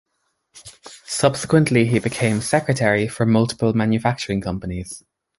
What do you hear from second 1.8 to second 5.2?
he became secretary for multiple manufacturing companies.